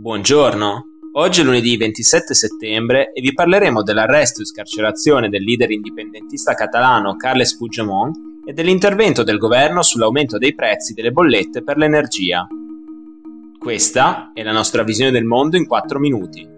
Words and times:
Buongiorno, 0.00 0.84
oggi 1.12 1.42
è 1.42 1.44
lunedì 1.44 1.76
27 1.76 2.32
settembre 2.32 3.12
e 3.12 3.20
vi 3.20 3.34
parleremo 3.34 3.82
dell'arresto 3.82 4.40
e 4.40 4.46
scarcerazione 4.46 5.28
del 5.28 5.42
leader 5.42 5.70
indipendentista 5.70 6.54
catalano 6.54 7.16
Carles 7.16 7.54
Puigdemont 7.54 8.16
e 8.46 8.54
dell'intervento 8.54 9.22
del 9.22 9.36
governo 9.36 9.82
sull'aumento 9.82 10.38
dei 10.38 10.54
prezzi 10.54 10.94
delle 10.94 11.12
bollette 11.12 11.62
per 11.62 11.76
l'energia. 11.76 12.46
Questa 13.58 14.30
è 14.32 14.42
la 14.42 14.52
nostra 14.52 14.84
visione 14.84 15.10
del 15.10 15.26
mondo 15.26 15.58
in 15.58 15.66
4 15.66 15.98
minuti. 15.98 16.48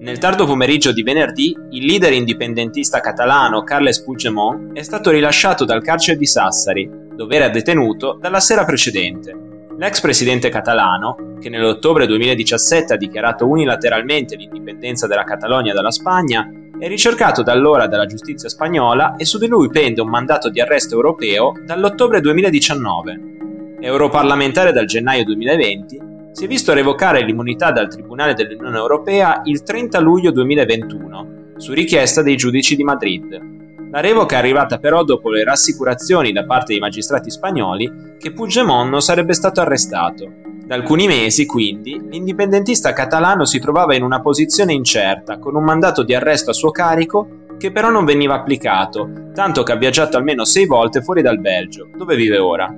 Nel 0.00 0.18
tardo 0.18 0.44
pomeriggio 0.44 0.90
di 0.90 1.04
venerdì, 1.04 1.56
il 1.70 1.84
leader 1.84 2.12
indipendentista 2.12 2.98
catalano 2.98 3.62
Carles 3.62 4.02
Puigdemont 4.02 4.72
è 4.76 4.82
stato 4.82 5.10
rilasciato 5.10 5.64
dal 5.64 5.84
carcere 5.84 6.18
di 6.18 6.26
Sassari, 6.26 6.90
dove 7.14 7.36
era 7.36 7.48
detenuto 7.48 8.18
dalla 8.20 8.40
sera 8.40 8.64
precedente. 8.64 9.49
L'ex 9.80 10.02
presidente 10.02 10.50
catalano, 10.50 11.38
che 11.40 11.48
nell'ottobre 11.48 12.06
2017 12.06 12.92
ha 12.92 12.96
dichiarato 12.98 13.48
unilateralmente 13.48 14.36
l'indipendenza 14.36 15.06
della 15.06 15.24
Catalogna 15.24 15.72
dalla 15.72 15.90
Spagna, 15.90 16.46
è 16.78 16.86
ricercato 16.86 17.42
da 17.42 17.52
allora 17.52 17.86
dalla 17.86 18.04
giustizia 18.04 18.50
spagnola 18.50 19.16
e 19.16 19.24
su 19.24 19.38
di 19.38 19.46
lui 19.46 19.70
pende 19.70 20.02
un 20.02 20.10
mandato 20.10 20.50
di 20.50 20.60
arresto 20.60 20.96
europeo 20.96 21.54
dall'ottobre 21.64 22.20
2019. 22.20 23.20
Europarlamentare 23.80 24.72
dal 24.72 24.84
gennaio 24.84 25.24
2020, 25.24 26.00
si 26.32 26.44
è 26.44 26.46
visto 26.46 26.74
revocare 26.74 27.24
l'immunità 27.24 27.72
dal 27.72 27.88
Tribunale 27.88 28.34
dell'Unione 28.34 28.76
Europea 28.76 29.40
il 29.44 29.62
30 29.62 29.98
luglio 30.00 30.30
2021, 30.30 31.54
su 31.56 31.72
richiesta 31.72 32.20
dei 32.20 32.36
giudici 32.36 32.76
di 32.76 32.84
Madrid. 32.84 33.59
La 33.90 33.98
revoca 33.98 34.36
è 34.36 34.38
arrivata 34.38 34.78
però 34.78 35.02
dopo 35.02 35.30
le 35.30 35.42
rassicurazioni 35.42 36.30
da 36.30 36.44
parte 36.44 36.72
dei 36.72 36.78
magistrati 36.78 37.28
spagnoli 37.28 38.14
che 38.20 38.32
Puigdemont 38.32 38.88
non 38.88 39.02
sarebbe 39.02 39.32
stato 39.32 39.60
arrestato. 39.60 40.30
Da 40.64 40.76
alcuni 40.76 41.08
mesi, 41.08 41.44
quindi, 41.44 42.00
l'indipendentista 42.08 42.92
catalano 42.92 43.44
si 43.44 43.58
trovava 43.58 43.96
in 43.96 44.04
una 44.04 44.20
posizione 44.20 44.72
incerta, 44.72 45.40
con 45.40 45.56
un 45.56 45.64
mandato 45.64 46.04
di 46.04 46.14
arresto 46.14 46.50
a 46.50 46.54
suo 46.54 46.70
carico 46.70 47.48
che 47.58 47.72
però 47.72 47.90
non 47.90 48.04
veniva 48.04 48.34
applicato, 48.34 49.10
tanto 49.34 49.64
che 49.64 49.72
ha 49.72 49.76
viaggiato 49.76 50.16
almeno 50.16 50.44
sei 50.44 50.66
volte 50.66 51.02
fuori 51.02 51.20
dal 51.20 51.40
Belgio, 51.40 51.88
dove 51.96 52.14
vive 52.14 52.38
ora. 52.38 52.72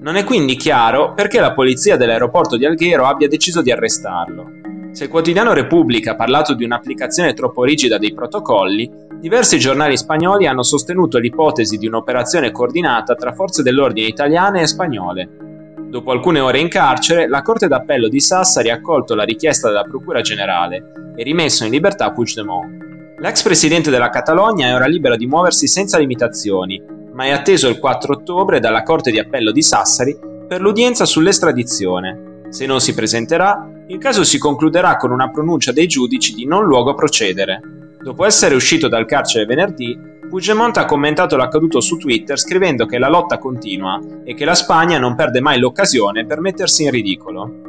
Non 0.00 0.16
è 0.16 0.24
quindi 0.24 0.56
chiaro 0.56 1.14
perché 1.14 1.40
la 1.40 1.54
polizia 1.54 1.96
dell'aeroporto 1.96 2.58
di 2.58 2.66
Alghero 2.66 3.06
abbia 3.06 3.26
deciso 3.26 3.62
di 3.62 3.72
arrestarlo. 3.72 4.50
Se 4.92 5.04
il 5.04 5.10
quotidiano 5.10 5.54
Repubblica 5.54 6.10
ha 6.10 6.16
parlato 6.16 6.52
di 6.52 6.64
un'applicazione 6.64 7.32
troppo 7.32 7.64
rigida 7.64 7.96
dei 7.96 8.12
protocolli, 8.12 9.06
Diversi 9.20 9.58
giornali 9.58 9.96
spagnoli 9.96 10.46
hanno 10.46 10.62
sostenuto 10.62 11.18
l'ipotesi 11.18 11.76
di 11.76 11.88
un'operazione 11.88 12.52
coordinata 12.52 13.16
tra 13.16 13.32
forze 13.32 13.64
dell'ordine 13.64 14.06
italiane 14.06 14.60
e 14.60 14.68
spagnole. 14.68 15.28
Dopo 15.88 16.12
alcune 16.12 16.38
ore 16.38 16.60
in 16.60 16.68
carcere, 16.68 17.26
la 17.26 17.42
Corte 17.42 17.66
d'Appello 17.66 18.06
di 18.06 18.20
Sassari 18.20 18.70
ha 18.70 18.74
accolto 18.74 19.16
la 19.16 19.24
richiesta 19.24 19.66
della 19.66 19.82
Procura 19.82 20.20
Generale 20.20 21.12
e 21.16 21.24
rimesso 21.24 21.64
in 21.64 21.72
libertà 21.72 22.12
Puigdemont. 22.12 22.86
L'ex 23.18 23.42
presidente 23.42 23.90
della 23.90 24.10
Catalogna 24.10 24.68
è 24.68 24.74
ora 24.74 24.86
libero 24.86 25.16
di 25.16 25.26
muoversi 25.26 25.66
senza 25.66 25.98
limitazioni, 25.98 26.80
ma 27.12 27.24
è 27.24 27.30
atteso 27.30 27.66
il 27.66 27.80
4 27.80 28.12
ottobre 28.12 28.60
dalla 28.60 28.84
Corte 28.84 29.10
di 29.10 29.18
Appello 29.18 29.50
di 29.50 29.62
Sassari 29.62 30.16
per 30.46 30.60
l'udienza 30.60 31.04
sull'estradizione. 31.04 32.42
Se 32.50 32.66
non 32.66 32.80
si 32.80 32.94
presenterà, 32.94 33.68
il 33.88 33.98
caso 33.98 34.22
si 34.22 34.38
concluderà 34.38 34.96
con 34.96 35.10
una 35.10 35.28
pronuncia 35.28 35.72
dei 35.72 35.88
giudici 35.88 36.34
di 36.34 36.46
non 36.46 36.64
luogo 36.64 36.90
a 36.90 36.94
procedere. 36.94 37.60
Dopo 38.00 38.24
essere 38.24 38.54
uscito 38.54 38.86
dal 38.88 39.06
carcere 39.06 39.44
venerdì, 39.44 39.98
Puigdemont 40.28 40.76
ha 40.76 40.84
commentato 40.84 41.36
l'accaduto 41.36 41.80
su 41.80 41.96
Twitter 41.96 42.38
scrivendo 42.38 42.86
che 42.86 42.98
la 42.98 43.08
lotta 43.08 43.38
continua 43.38 43.98
e 44.24 44.34
che 44.34 44.44
la 44.44 44.54
Spagna 44.54 44.98
non 44.98 45.16
perde 45.16 45.40
mai 45.40 45.58
l'occasione 45.58 46.24
per 46.24 46.40
mettersi 46.40 46.84
in 46.84 46.90
ridicolo. 46.90 47.66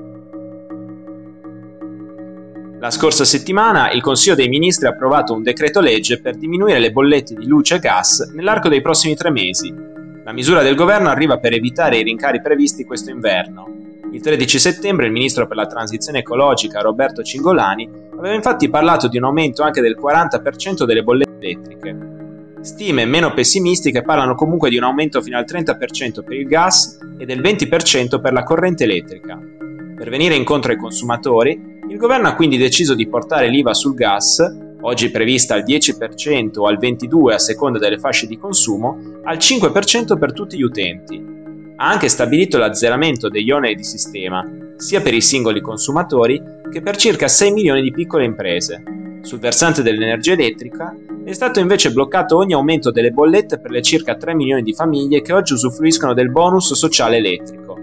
La 2.80 2.92
scorsa 2.92 3.26
settimana 3.26 3.92
il 3.92 4.02
Consiglio 4.02 4.36
dei 4.36 4.48
Ministri 4.48 4.88
ha 4.88 4.92
approvato 4.92 5.34
un 5.34 5.42
decreto 5.42 5.82
legge 5.82 6.22
per 6.22 6.38
diminuire 6.38 6.80
le 6.80 6.92
bollette 6.92 7.34
di 7.34 7.48
luce 7.48 7.76
e 7.76 7.80
gas 7.80 8.32
nell'arco 8.34 8.70
dei 8.70 8.82
prossimi 8.82 9.16
tre 9.16 9.32
mesi. 9.32 9.74
La 10.24 10.32
misura 10.32 10.62
del 10.62 10.76
governo 10.76 11.10
arriva 11.10 11.40
per 11.40 11.54
evitare 11.54 11.98
i 11.98 12.04
rincari 12.04 12.40
previsti 12.42 12.86
questo 12.86 13.10
inverno. 13.10 13.68
Il 14.12 14.22
13 14.22 14.60
settembre 14.60 15.08
il 15.08 15.12
ministro 15.12 15.48
per 15.48 15.58
la 15.58 15.66
transizione 15.66 16.20
ecologica 16.20 16.82
Roberto 16.82 17.24
Cingolani 17.24 18.08
aveva 18.20 18.36
infatti 18.36 18.70
parlato 18.70 19.08
di 19.08 19.18
un 19.18 19.24
aumento 19.24 19.64
anche 19.64 19.82
del 19.82 19.98
40% 20.00 20.84
delle 20.84 21.04
bollette 21.04 21.38
elettriche. 21.40 22.18
Stime 22.62 23.06
meno 23.06 23.34
pessimistiche 23.34 24.02
parlano 24.02 24.36
comunque 24.36 24.70
di 24.70 24.78
un 24.78 24.84
aumento 24.84 25.22
fino 25.22 25.38
al 25.38 25.46
30% 25.48 26.24
per 26.24 26.34
il 26.34 26.46
gas 26.46 27.00
e 27.18 27.26
del 27.26 27.40
20% 27.40 28.20
per 28.20 28.34
la 28.34 28.44
corrente 28.44 28.84
elettrica. 28.84 29.40
Per 29.96 30.10
venire 30.10 30.36
incontro 30.36 30.72
ai 30.72 30.78
consumatori, 30.78 31.78
il 31.90 31.98
governo 31.98 32.28
ha 32.28 32.36
quindi 32.36 32.58
deciso 32.58 32.94
di 32.94 33.08
portare 33.08 33.50
l'IVA 33.50 33.74
sul 33.74 33.96
gas, 33.96 34.44
oggi 34.82 35.10
prevista 35.10 35.56
al 35.56 35.64
10% 35.64 36.60
o 36.60 36.68
al 36.68 36.78
22% 36.78 37.32
a 37.32 37.40
seconda 37.40 37.80
delle 37.80 37.98
fasce 37.98 38.28
di 38.28 38.38
consumo, 38.38 39.00
al 39.24 39.38
5% 39.38 40.18
per 40.18 40.34
tutti 40.34 40.58
gli 40.58 40.62
utenti, 40.62 41.18
ha 41.78 41.90
anche 41.90 42.10
stabilito 42.10 42.58
l'azzeramento 42.58 43.30
degli 43.30 43.52
oneri 43.52 43.76
di 43.76 43.84
sistema, 43.84 44.46
sia 44.80 45.02
per 45.02 45.14
i 45.14 45.22
singoli 45.22 45.60
consumatori 45.60 46.42
che 46.72 46.82
per 46.82 46.96
circa 46.96 47.28
6 47.28 47.52
milioni 47.52 47.82
di 47.82 47.92
piccole 47.92 48.24
imprese. 48.24 48.82
Sul 49.22 49.40
versante 49.40 49.84
dell'energia 49.84 50.32
elettrica 50.32 50.96
è 51.26 51.34
stato 51.34 51.60
invece 51.60 51.92
bloccato 51.92 52.38
ogni 52.38 52.54
aumento 52.54 52.90
delle 52.90 53.12
bollette 53.12 53.60
per 53.60 53.72
le 53.72 53.82
circa 53.82 54.16
3 54.16 54.34
milioni 54.34 54.64
di 54.64 54.74
famiglie 54.74 55.22
che 55.22 55.34
oggi 55.34 55.54
usufruiscono 55.54 56.14
del 56.14 56.32
bonus 56.32 56.74
sociale 56.74 57.18
elettrico. 57.18 57.78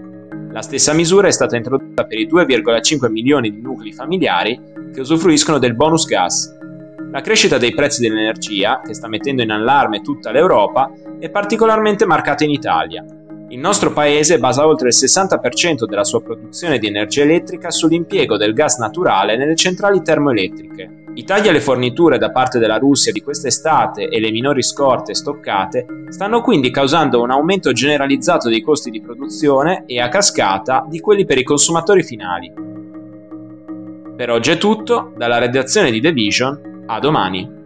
La 0.51 0.63
stessa 0.63 0.93
misura 0.93 1.27
è 1.27 1.31
stata 1.31 1.55
introdotta 1.55 2.05
per 2.05 2.17
i 2.17 2.27
2,5 2.27 3.11
milioni 3.11 3.51
di 3.51 3.61
nuclei 3.61 3.93
familiari 3.93 4.59
che 4.91 5.01
usufruiscono 5.01 5.59
del 5.59 5.75
bonus 5.75 6.05
gas. 6.05 6.51
La 7.11 7.21
crescita 7.21 7.59
dei 7.59 7.75
prezzi 7.75 8.01
dell'energia, 8.01 8.81
che 8.83 8.95
sta 8.95 9.07
mettendo 9.07 9.43
in 9.43 9.51
allarme 9.51 10.01
tutta 10.01 10.31
l'Europa, 10.31 10.91
è 11.19 11.29
particolarmente 11.29 12.05
marcata 12.05 12.43
in 12.43 12.49
Italia, 12.49 13.05
il 13.49 13.59
nostro 13.59 13.93
paese 13.93 14.39
basa 14.39 14.67
oltre 14.67 14.89
il 14.89 14.93
60% 14.93 15.85
della 15.85 16.03
sua 16.03 16.21
produzione 16.21 16.79
di 16.79 16.87
energia 16.87 17.21
elettrica 17.21 17.71
sull'impiego 17.71 18.35
del 18.35 18.53
gas 18.53 18.77
naturale 18.77 19.37
nelle 19.37 19.55
centrali 19.55 20.01
termoelettriche. 20.01 21.05
I 21.13 21.23
tagli 21.23 21.47
alle 21.47 21.61
forniture 21.61 22.17
da 22.17 22.31
parte 22.31 22.59
della 22.59 22.77
Russia 22.77 23.13
di 23.13 23.21
quest'estate 23.21 24.09
e 24.09 24.19
le 24.19 24.31
minori 24.31 24.61
scorte 24.61 25.15
stoccate 25.15 25.85
stanno 26.09 26.41
quindi 26.41 26.71
causando 26.71 27.21
un 27.21 27.31
aumento 27.31 27.71
generalizzato 27.71 28.49
dei 28.49 28.61
costi 28.61 28.91
di 28.91 29.01
produzione 29.01 29.83
e 29.85 30.01
a 30.01 30.09
cascata 30.09 30.85
di 30.87 30.99
quelli 30.99 31.25
per 31.25 31.37
i 31.37 31.43
consumatori 31.43 32.03
finali. 32.03 32.53
Per 34.15 34.29
oggi 34.29 34.51
è 34.51 34.57
tutto, 34.57 35.13
dalla 35.15 35.37
redazione 35.37 35.89
di 35.91 36.01
The 36.01 36.11
Vision, 36.11 36.83
a 36.85 36.99
domani. 36.99 37.56